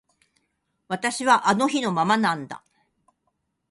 [0.87, 2.63] 私はあの日のままなんだ